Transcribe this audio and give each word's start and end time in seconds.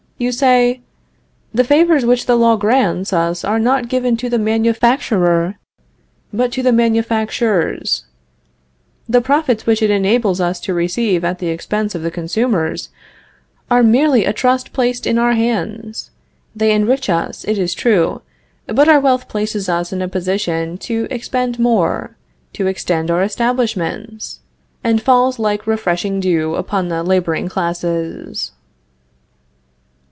You 0.21 0.31
say: 0.31 0.81
"The 1.51 1.63
favors 1.63 2.05
which 2.05 2.27
the 2.27 2.35
law 2.35 2.55
grants 2.55 3.11
us 3.11 3.43
are 3.43 3.57
not 3.57 3.89
given 3.89 4.15
to 4.17 4.29
the 4.29 4.37
manufacturer, 4.37 5.57
but 6.31 6.51
to 6.51 6.71
manufactures. 6.71 8.05
The 9.09 9.19
profits 9.19 9.65
which 9.65 9.81
it 9.81 9.89
enables 9.89 10.39
us 10.39 10.59
to 10.59 10.75
receive 10.75 11.25
at 11.25 11.39
the 11.39 11.47
expense 11.47 11.95
of 11.95 12.03
the 12.03 12.11
consumers 12.11 12.89
are 13.71 13.81
merely 13.81 14.23
a 14.25 14.31
trust 14.31 14.73
placed 14.73 15.07
in 15.07 15.17
our 15.17 15.33
hands. 15.33 16.11
They 16.55 16.71
enrich 16.71 17.09
us, 17.09 17.43
it 17.43 17.57
is 17.57 17.73
true, 17.73 18.21
but 18.67 18.87
our 18.87 18.99
wealth 18.99 19.27
places 19.27 19.67
us 19.67 19.91
in 19.91 20.03
a 20.03 20.07
position 20.07 20.77
to 20.85 21.07
expend 21.09 21.57
more, 21.57 22.15
to 22.53 22.67
extend 22.67 23.09
our 23.09 23.23
establishments, 23.23 24.41
and 24.83 25.01
falls 25.01 25.39
like 25.39 25.65
refreshing 25.65 26.19
dew 26.19 26.53
upon 26.53 26.89
the 26.89 27.01
laboring 27.01 27.49
classes." 27.49 28.51